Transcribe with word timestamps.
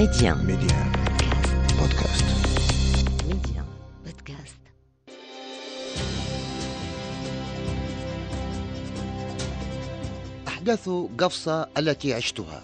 Média. 0.00 0.34
Média. 0.34 0.78
Podcast. 1.78 2.24
Média. 3.28 3.62
Podcast. 4.04 4.60
أحداث 10.48 10.88
قفصة 11.18 11.68
التي 11.78 12.14
عشتها 12.14 12.62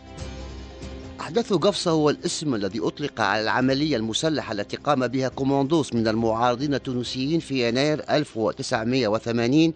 أحداث 1.21 1.53
قفصة 1.53 1.91
هو 1.91 2.11
الاسم 2.11 2.55
الذي 2.55 2.81
أطلق 2.81 3.21
على 3.21 3.43
العملية 3.43 3.97
المسلحة 3.97 4.53
التي 4.53 4.77
قام 4.77 5.07
بها 5.09 5.29
كوماندوس 5.29 5.95
من 5.95 6.09
المعارضين 6.09 6.75
التونسيين 6.75 7.41
في 7.41 7.69
يناير 7.69 8.05
1980 8.11 9.73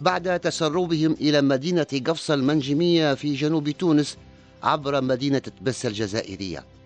بعد 0.00 0.40
تسربهم 0.40 1.12
إلى 1.12 1.42
مدينة 1.42 1.86
قفصة 2.06 2.34
المنجمية 2.34 3.14
في 3.14 3.34
جنوب 3.34 3.70
تونس 3.70 4.16
عبر 4.62 5.00
مدينة 5.00 5.38
تبسة 5.38 5.86
الجزائرية 5.86 6.77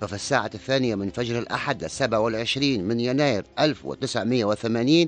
ففي 0.00 0.14
الساعة 0.14 0.50
الثانية 0.54 0.94
من 0.94 1.10
فجر 1.10 1.38
الأحد 1.38 1.84
السابع 1.84 2.18
والعشرين 2.18 2.84
من 2.84 3.00
يناير 3.00 3.44
1980 3.58 5.06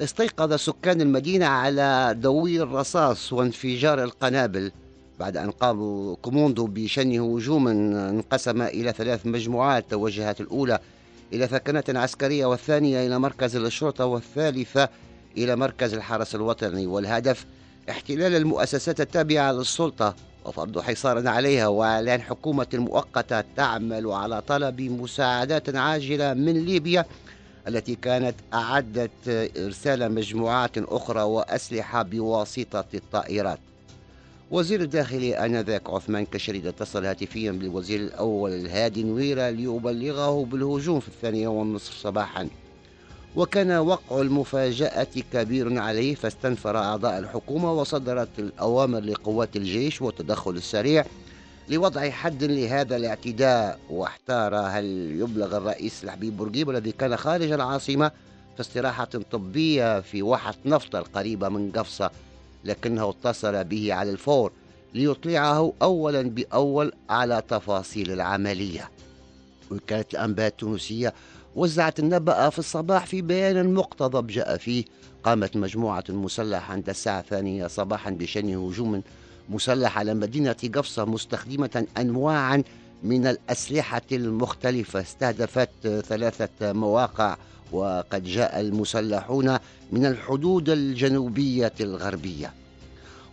استيقظ 0.00 0.54
سكان 0.54 1.00
المدينة 1.00 1.46
على 1.46 2.14
دوي 2.18 2.62
الرصاص 2.62 3.32
وانفجار 3.32 4.04
القنابل 4.04 4.72
بعد 5.20 5.36
أن 5.36 5.50
قام 5.50 6.16
كوموندو 6.22 6.66
بشن 6.66 7.20
هجوم 7.20 7.68
انقسم 7.68 8.62
إلى 8.62 8.92
ثلاث 8.92 9.26
مجموعات 9.26 9.90
توجهت 9.90 10.40
الأولى 10.40 10.78
إلى 11.32 11.46
ثكنة 11.46 12.00
عسكرية 12.00 12.46
والثانية 12.46 13.06
إلى 13.06 13.18
مركز 13.18 13.56
الشرطة 13.56 14.04
والثالثة 14.04 14.88
إلى 15.36 15.56
مركز 15.56 15.94
الحرس 15.94 16.34
الوطني 16.34 16.86
والهدف 16.86 17.46
احتلال 17.90 18.34
المؤسسات 18.34 19.00
التابعة 19.00 19.52
للسلطة 19.52 20.14
وفرض 20.44 20.80
حصار 20.80 21.28
عليها 21.28 21.66
وإعلان 21.68 22.22
حكومة 22.22 22.66
مؤقتة 22.74 23.44
تعمل 23.56 24.06
على 24.06 24.40
طلب 24.40 24.80
مساعدات 24.80 25.76
عاجلة 25.76 26.34
من 26.34 26.64
ليبيا 26.64 27.04
التي 27.68 27.94
كانت 27.94 28.34
أعدت 28.54 29.10
إرسال 29.56 30.12
مجموعات 30.12 30.78
أخرى 30.78 31.22
وأسلحة 31.22 32.02
بواسطة 32.02 32.84
الطائرات. 32.94 33.58
وزير 34.50 34.80
الداخلية 34.80 35.44
آنذاك 35.44 35.90
عثمان 35.90 36.26
كشريد 36.26 36.66
اتصل 36.66 37.04
هاتفيا 37.04 37.52
بالوزير 37.52 38.00
الأول 38.00 38.52
الهادي 38.52 39.02
نويرة 39.02 39.50
ليبلغه 39.50 40.44
بالهجوم 40.44 41.00
في 41.00 41.08
الثانية 41.08 41.48
والنصف 41.48 41.92
صباحا. 41.94 42.48
وكان 43.36 43.72
وقع 43.72 44.20
المفاجأة 44.20 45.06
كبير 45.32 45.78
عليه 45.78 46.14
فاستنفر 46.14 46.78
أعضاء 46.78 47.18
الحكومة 47.18 47.72
وصدرت 47.72 48.28
الأوامر 48.38 49.00
لقوات 49.00 49.56
الجيش 49.56 50.02
والتدخل 50.02 50.50
السريع 50.50 51.04
لوضع 51.68 52.10
حد 52.10 52.44
لهذا 52.44 52.96
الاعتداء. 52.96 53.78
واحتار 53.90 54.56
هل 54.56 54.84
يبلغ 55.20 55.56
الرئيس 55.56 56.04
الحبيب 56.04 56.36
بورقيب 56.36 56.70
الذي 56.70 56.92
كان 56.92 57.16
خارج 57.16 57.52
العاصمة 57.52 58.10
في 58.54 58.60
استراحة 58.60 59.04
طبية 59.04 60.00
في 60.00 60.22
واحة 60.22 60.54
نفط 60.64 60.96
القريبة 60.96 61.48
من 61.48 61.72
قفصة 61.72 62.10
لكنه 62.64 63.10
اتصل 63.10 63.64
به 63.64 63.94
على 63.94 64.10
الفور 64.10 64.52
ليطلعه 64.94 65.72
أولا 65.82 66.22
بأول 66.22 66.92
على 67.10 67.42
تفاصيل 67.48 68.12
العملية. 68.12 68.90
وكانت 69.70 70.14
الأنباء 70.14 70.46
التونسية 70.46 71.14
وزعت 71.56 71.98
النبأ 71.98 72.50
في 72.50 72.58
الصباح 72.58 73.06
في 73.06 73.22
بيان 73.22 73.74
مقتضب 73.74 74.26
جاء 74.26 74.56
فيه. 74.56 74.84
قامت 75.24 75.56
مجموعة 75.56 76.04
مسلحة 76.08 76.72
عند 76.72 76.88
الساعة 76.88 77.20
الثانية 77.20 77.66
صباحا 77.66 78.10
بشن 78.10 78.54
هجوم 78.56 79.02
مسلح 79.48 79.98
على 79.98 80.14
مدينة 80.14 80.56
قفصة 80.74 81.04
مستخدمة 81.04 81.86
أنواعا 81.98 82.62
من 83.02 83.26
الأسلحة 83.26 84.02
المختلفة. 84.12 85.00
استهدفت 85.00 86.02
ثلاثة 86.06 86.72
مواقع 86.72 87.36
وقد 87.72 88.24
جاء 88.24 88.60
المسلحون 88.60 89.58
من 89.92 90.06
الحدود 90.06 90.70
الجنوبية 90.70 91.74
الغربية. 91.80 92.52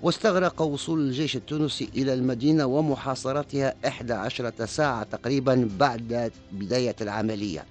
واستغرق 0.01 0.61
وصول 0.61 0.99
الجيش 0.99 1.35
التونسي 1.35 1.89
إلى 1.95 2.13
المدينة 2.13 2.65
ومحاصرتها 2.65 3.75
11 3.87 4.51
ساعة 4.65 5.03
تقريبا 5.03 5.69
بعد 5.79 6.31
بداية 6.51 6.95
العملية. 7.01 7.65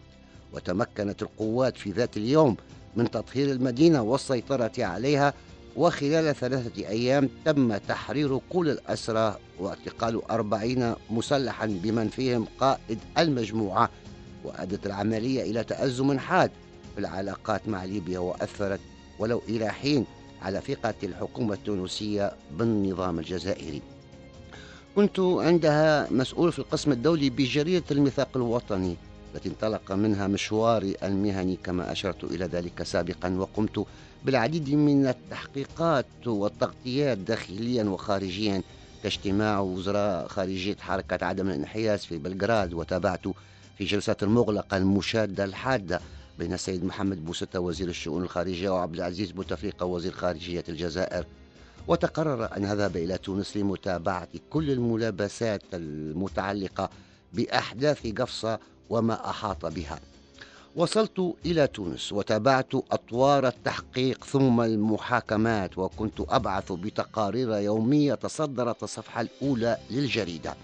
وتمكنت 0.52 1.22
القوات 1.22 1.76
في 1.76 1.90
ذات 1.90 2.16
اليوم 2.16 2.56
من 2.96 3.10
تطهير 3.10 3.50
المدينة 3.50 4.02
والسيطرة 4.02 4.72
عليها 4.78 5.34
وخلال 5.76 6.36
ثلاثة 6.36 6.88
أيام 6.88 7.28
تم 7.44 7.76
تحرير 7.76 8.40
كل 8.50 8.70
الأسرى 8.70 9.36
واعتقال 9.60 10.30
أربعين 10.30 10.94
مسلحا 11.10 11.66
بمن 11.66 12.08
فيهم 12.08 12.46
قائد 12.60 12.98
المجموعة 13.18 13.90
وأدت 14.44 14.86
العملية 14.86 15.42
إلى 15.42 15.64
تأزم 15.64 16.18
حاد 16.18 16.50
في 16.94 17.00
العلاقات 17.00 17.68
مع 17.68 17.84
ليبيا 17.84 18.18
وأثرت 18.18 18.80
ولو 19.18 19.42
إلى 19.48 19.68
حين 19.68 20.06
على 20.42 20.60
ثقة 20.60 20.94
الحكومة 21.02 21.54
التونسية 21.54 22.32
بالنظام 22.58 23.18
الجزائري. 23.18 23.82
كنت 24.96 25.20
عندها 25.20 26.10
مسؤول 26.10 26.52
في 26.52 26.58
القسم 26.58 26.92
الدولي 26.92 27.30
بجريدة 27.30 27.84
الميثاق 27.90 28.28
الوطني. 28.36 28.96
التي 29.34 29.48
انطلق 29.48 29.92
منها 29.92 30.26
مشواري 30.26 30.96
المهني 31.02 31.56
كما 31.64 31.92
أشرت 31.92 32.24
إلى 32.24 32.44
ذلك 32.44 32.82
سابقا 32.82 33.36
وقمت 33.38 33.86
بالعديد 34.24 34.70
من 34.70 35.06
التحقيقات 35.06 36.06
والتغطيات 36.26 37.18
داخليا 37.18 37.84
وخارجيا. 37.84 38.62
كاجتماع 39.02 39.60
وزراء 39.60 40.28
خارجية 40.28 40.76
حركة 40.80 41.26
عدم 41.26 41.48
الانحياز 41.48 42.04
في 42.04 42.18
بلغراد 42.18 42.74
وتابعت 42.74 43.28
في 43.78 43.84
جلسات 43.84 44.22
المغلقة 44.22 44.76
المشادة 44.76 45.44
الحادة 45.44 46.00
بين 46.38 46.52
السيد 46.52 46.84
محمد 46.84 47.24
بوستة 47.24 47.60
وزير 47.60 47.88
الشؤون 47.88 48.22
الخارجية 48.22 48.70
وعبد 48.70 48.94
العزيز 48.94 49.30
بوتفليقة 49.30 49.86
وزير 49.86 50.12
خارجية 50.12 50.64
الجزائر. 50.68 51.24
وتقرر 51.88 52.56
أن 52.56 52.64
أذهب 52.64 52.96
إلى 52.96 53.18
تونس 53.18 53.56
لمتابعة 53.56 54.28
كل 54.50 54.70
الملابسات 54.70 55.62
المتعلقة 55.74 56.90
بأحداث 57.32 58.06
قفصة 58.06 58.58
وما 58.90 59.30
أحاط 59.30 59.66
بها. 59.66 60.00
وصلت 60.76 61.34
إلى 61.46 61.66
تونس 61.66 62.12
وتابعت 62.12 62.74
أطوار 62.74 63.48
التحقيق 63.48 64.24
ثم 64.24 64.60
المحاكمات 64.60 65.78
وكنت 65.78 66.20
أبعث 66.28 66.72
بتقارير 66.72 67.56
يومية 67.56 68.14
تصدرت 68.14 68.82
الصفحة 68.82 69.20
الأولى 69.20 69.76
للجريدة. 69.90 70.54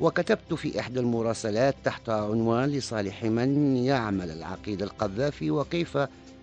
وكتبت 0.00 0.54
في 0.54 0.80
إحدى 0.80 1.00
المراسلات 1.00 1.74
تحت 1.84 2.08
عنوان 2.08 2.68
لصالح 2.68 3.24
من 3.24 3.76
يعمل 3.76 4.30
العقيد 4.30 4.82
القذافي 4.82 5.50
وكيف 5.50 5.98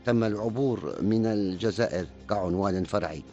تم 0.06 0.23
العبور 0.23 0.95
من 1.01 1.25
الجزائر 1.25 2.07
كعنوان 2.29 2.83
فرعي. 2.83 3.23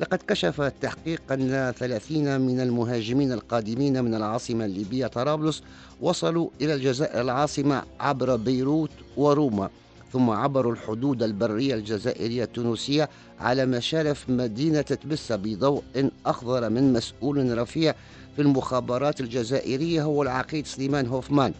لقد 0.00 0.18
كشف 0.28 0.60
التحقيق 0.60 1.22
أن 1.32 1.72
ثلاثين 1.78 2.40
من 2.40 2.60
المهاجمين 2.60 3.32
القادمين 3.32 4.04
من 4.04 4.14
العاصمة 4.14 4.64
الليبية 4.64 5.06
طرابلس 5.06 5.62
وصلوا 6.00 6.48
إلى 6.60 6.74
الجزائر 6.74 7.20
العاصمة 7.20 7.82
عبر 8.00 8.36
بيروت 8.36 8.90
وروما 9.16 9.70
ثم 10.12 10.30
عبروا 10.30 10.72
الحدود 10.72 11.22
البرية 11.22 11.74
الجزائرية 11.74 12.44
التونسية 12.44 13.08
على 13.40 13.66
مشارف 13.66 14.30
مدينة 14.30 14.80
تبسة 14.80 15.36
بضوء 15.36 15.82
أخضر 16.26 16.70
من 16.70 16.92
مسؤول 16.92 17.58
رفيع 17.58 17.94
في 18.36 18.42
المخابرات 18.42 19.20
الجزائرية 19.20 20.02
هو 20.02 20.22
العقيد 20.22 20.66
سليمان 20.66 21.06
هوفمان. 21.06 21.52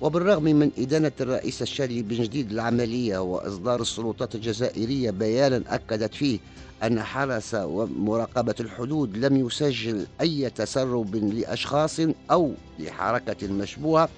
وبالرغم 0.00 0.44
من 0.44 0.70
إدانة 0.78 1.12
الرئيس 1.20 1.62
الشادي 1.62 2.02
بن 2.02 2.22
جديد 2.22 2.52
العملية 2.52 3.18
وإصدار 3.18 3.80
السلطات 3.80 4.34
الجزائرية 4.34 5.10
بيانا 5.10 5.62
أكدت 5.68 6.14
فيه 6.14 6.38
أن 6.82 7.02
حرس 7.02 7.54
ومراقبة 7.54 8.54
الحدود 8.60 9.16
لم 9.16 9.46
يسجل 9.46 10.06
أي 10.20 10.50
تسرب 10.50 11.16
لأشخاص 11.16 12.00
أو 12.30 12.52
لحركة 12.78 13.48
مشبوهة 13.48 14.08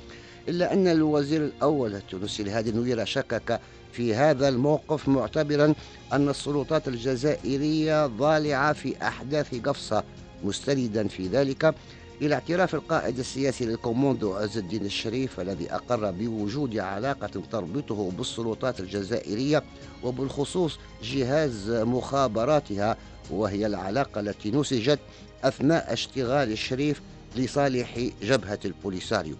إلا 0.48 0.72
أن 0.72 0.86
الوزير 0.86 1.44
الأول 1.44 1.94
التونسي 1.94 2.42
الهادي 2.42 2.72
نويرة 2.72 3.04
شكك 3.04 3.60
في 3.92 4.14
هذا 4.14 4.48
الموقف 4.48 5.08
معتبرا 5.08 5.74
أن 6.12 6.28
السلطات 6.28 6.88
الجزائرية 6.88 8.06
ضالعة 8.06 8.72
في 8.72 8.94
أحداث 9.02 9.54
قفصة 9.54 10.04
مستندا 10.44 11.08
في 11.08 11.26
ذلك. 11.26 11.74
إلى 12.22 12.34
اعتراف 12.34 12.74
القائد 12.74 13.18
السياسي 13.18 13.64
للكوموندو 13.64 14.34
عز 14.34 14.58
الدين 14.58 14.84
الشريف 14.84 15.40
الذي 15.40 15.74
أقر 15.74 16.10
بوجود 16.10 16.78
علاقة 16.78 17.42
تربطه 17.52 18.10
بالسلطات 18.10 18.80
الجزائرية 18.80 19.62
وبالخصوص 20.02 20.78
جهاز 21.02 21.70
مخابراتها 21.70 22.96
وهي 23.30 23.66
العلاقة 23.66 24.20
التي 24.20 24.50
نسجت 24.50 24.98
أثناء 25.44 25.92
اشتغال 25.92 26.52
الشريف 26.52 27.02
لصالح 27.36 28.08
جبهة 28.22 28.58
البوليساريو. 28.64 29.36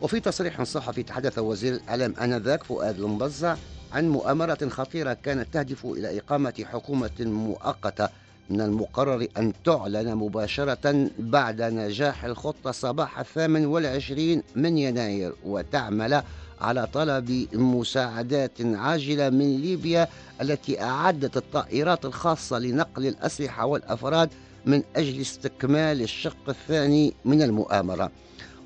وفي 0.00 0.20
تصريح 0.20 0.62
صحفي 0.62 1.02
تحدث 1.02 1.38
وزير 1.38 1.74
الإعلام 1.74 2.14
آنذاك 2.20 2.64
فؤاد 2.64 3.00
المبزع 3.00 3.56
عن 3.92 4.08
مؤامرة 4.08 4.68
خطيرة 4.68 5.12
كانت 5.12 5.54
تهدف 5.54 5.86
إلى 5.86 6.18
إقامة 6.18 6.64
حكومة 6.72 7.10
مؤقتة 7.20 8.08
من 8.50 8.60
المقرر 8.60 9.26
أن 9.36 9.52
تعلن 9.64 10.14
مباشرة 10.14 11.10
بعد 11.18 11.62
نجاح 11.62 12.24
الخطة 12.24 12.70
صباح 12.70 13.18
الثامن 13.18 13.66
والعشرين 13.66 14.42
من 14.56 14.78
يناير 14.78 15.32
وتعمل 15.44 16.22
على 16.60 16.88
طلب 16.92 17.46
مساعدات 17.52 18.60
عاجلة 18.60 19.30
من 19.30 19.56
ليبيا 19.56 20.08
التي 20.40 20.82
أعدت 20.82 21.36
الطائرات 21.36 22.04
الخاصة 22.04 22.58
لنقل 22.58 23.06
الأسلحة 23.06 23.66
والأفراد 23.66 24.30
من 24.66 24.82
أجل 24.96 25.20
استكمال 25.20 26.02
الشق 26.02 26.48
الثاني 26.48 27.14
من 27.24 27.42
المؤامرة. 27.42 28.10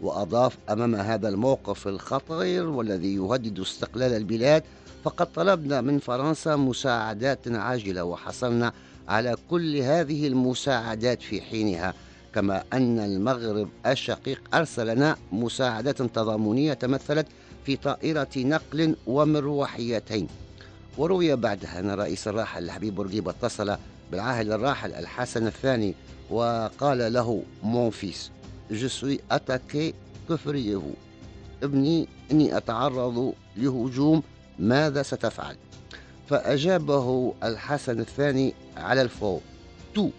وأضاف 0.02 0.58
أمام 0.70 0.94
هذا 0.94 1.28
الموقف 1.28 1.88
الخطير 1.88 2.66
والذي 2.68 3.14
يهدد 3.14 3.60
استقلال 3.60 4.12
البلاد 4.12 4.62
فقد 5.04 5.32
طلبنا 5.32 5.80
من 5.80 5.98
فرنسا 5.98 6.56
مساعدات 6.56 7.48
عاجلة 7.48 8.04
وحصلنا 8.04 8.72
على 9.08 9.36
كل 9.50 9.76
هذه 9.76 10.26
المساعدات 10.26 11.22
في 11.22 11.40
حينها 11.40 11.94
كما 12.34 12.64
أن 12.72 12.98
المغرب 12.98 13.68
الشقيق 13.86 14.40
أرسل 14.54 14.86
لنا 14.86 15.16
مساعدات 15.32 16.02
تضامنية 16.02 16.72
تمثلت 16.72 17.26
في 17.66 17.76
طائرة 17.76 18.28
نقل 18.36 18.96
ومروحيتين. 19.06 20.28
وروي 20.98 21.36
بعدها 21.36 21.80
أن 21.80 21.90
الرئيس 21.90 22.28
الراحل 22.28 22.64
الحبيب 22.64 22.94
بورقيبة 22.94 23.30
اتصل 23.30 23.76
بالعاهل 24.12 24.52
الراحل 24.52 24.92
الحسن 24.92 25.46
الثاني 25.46 25.94
وقال 26.30 27.12
له 27.12 27.42
mon 27.62 27.90
fils 27.90 28.30
je 28.70 28.88
suis 28.88 29.20
attaqué 29.30 29.94
que 30.30 30.48
feriez 30.48 30.82
ابني 31.62 32.08
إني 32.30 32.56
أتعرض 32.56 33.34
لهجوم 33.56 34.22
ماذا 34.58 35.02
ستفعل؟ 35.02 35.56
فأجابه 36.28 37.34
الحسن 37.42 38.00
الثاني 38.00 38.54
على 38.76 39.02
الفور. 39.02 39.40
tout 39.94 40.10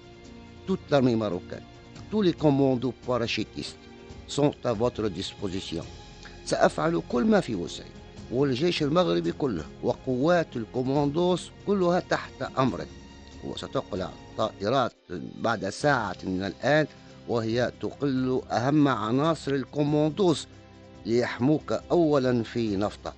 toute 0.68 0.92
l'armée 0.92 1.16
marocaine 1.16 1.64
tous 2.12 2.22
les 2.22 2.34
commandos 2.34 2.94
parachutistes 3.08 3.78
sont 4.28 4.54
à 4.66 4.74
votre 4.74 5.10
disposition. 5.10 5.86
سأفعل 6.46 7.02
كل 7.10 7.24
ما 7.24 7.40
في 7.40 7.56
وسعي. 7.56 7.90
والجيش 8.32 8.84
المغربي 8.84 9.32
كله 9.32 9.66
وقوات 9.84 10.56
الكوماندوس 10.56 11.52
كلها 11.68 12.00
تحت 12.00 12.42
أمرك. 12.58 12.88
وستقلع 13.44 14.10
طائرات 14.38 14.94
بعد 15.42 15.70
ساعة 15.70 16.18
من 16.24 16.44
الآن 16.44 16.88
وهي 17.28 17.72
تقل 17.82 18.42
أهم 18.52 18.88
عناصر 18.88 19.52
الكوماندوس 19.52 20.48
ليحموك 21.06 21.72
أولا 21.92 22.44
في 22.44 22.76
نفطة. 22.76 23.14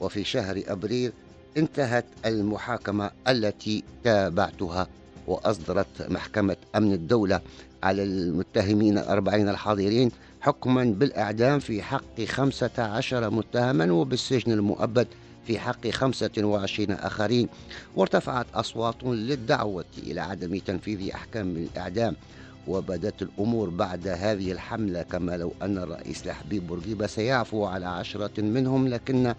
وفي 0.00 0.24
شهر 0.24 0.62
أبريل 0.66 1.12
انتهت 1.56 2.04
المحاكمة 2.26 3.10
التي 3.28 3.84
تابعتها 4.04 4.86
وأصدرت 5.26 6.10
محكمة 6.10 6.56
أمن 6.76 6.92
الدولة 6.92 7.40
على 7.82 8.02
المتهمين 8.02 8.98
الأربعين 8.98 9.48
الحاضرين 9.48 10.10
حكما 10.40 10.84
بالإعدام 10.84 11.58
في 11.58 11.82
حق 11.82 12.20
خمسة 12.24 12.70
عشر 12.78 13.30
متهما 13.30 13.92
وبالسجن 13.92 14.52
المؤبد 14.52 15.06
في 15.46 15.58
حق 15.58 15.88
25 15.88 16.90
آخرين. 16.90 17.48
وارتفعت 17.96 18.46
أصوات 18.54 19.02
للدعوة 19.04 19.84
إلى 19.98 20.20
عدم 20.20 20.58
تنفيذ 20.58 21.10
أحكام 21.14 21.56
الإعدام 21.56 22.16
وبدت 22.68 23.22
الأمور 23.22 23.68
بعد 23.70 24.08
هذه 24.08 24.52
الحملة 24.52 25.02
كما 25.02 25.36
لو 25.36 25.52
أن 25.62 25.78
الرئيس 25.78 26.26
الحبيب 26.26 26.66
بورقيبة 26.66 27.06
سيعفو 27.06 27.64
على 27.64 27.86
عشرة 27.86 28.40
منهم 28.40 28.88
لكن 28.88 29.34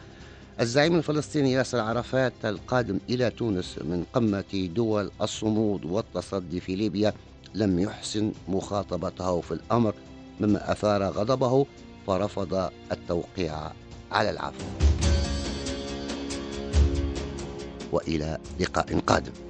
الزعيم 0.62 0.96
الفلسطيني 0.96 1.52
ياسر 1.52 1.80
عرفات 1.80 2.34
القادم 2.46 3.00
إلى 3.10 3.30
تونس 3.30 3.80
من 3.82 4.06
قمة 4.14 4.70
دول 4.76 5.12
الصمود 5.22 5.86
والتصدي 5.86 6.60
في 6.60 6.76
ليبيا 6.76 7.14
لم 7.54 7.80
يحسن 7.80 8.32
مخاطبته 8.48 9.42
في 9.42 9.52
الأمر 9.52 9.94
مما 10.40 10.72
أثار 10.72 11.04
غضبه 11.04 11.66
فرفض 12.08 12.70
التوقيع 12.92 13.72
على 14.12 14.30
العفو. 14.30 14.66
وإلى 17.92 18.38
لقاء 18.60 19.00
قادم. 19.00 19.47